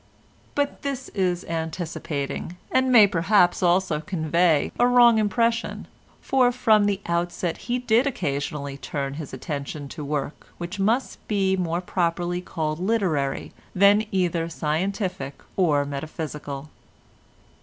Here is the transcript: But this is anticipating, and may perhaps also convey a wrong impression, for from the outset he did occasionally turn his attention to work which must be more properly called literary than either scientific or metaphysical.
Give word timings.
But 0.55 0.81
this 0.81 1.09
is 1.09 1.43
anticipating, 1.45 2.57
and 2.71 2.91
may 2.91 3.05
perhaps 3.05 3.61
also 3.61 3.99
convey 4.01 4.71
a 4.79 4.87
wrong 4.87 5.19
impression, 5.19 5.85
for 6.23 6.51
from 6.51 6.85
the 6.87 7.01
outset 7.05 7.57
he 7.69 7.77
did 7.77 8.07
occasionally 8.07 8.77
turn 8.77 9.13
his 9.13 9.31
attention 9.31 9.87
to 9.89 10.03
work 10.03 10.47
which 10.57 10.79
must 10.79 11.19
be 11.27 11.55
more 11.55 11.81
properly 11.81 12.41
called 12.41 12.79
literary 12.79 13.53
than 13.75 14.05
either 14.11 14.49
scientific 14.49 15.39
or 15.55 15.85
metaphysical. 15.85 16.71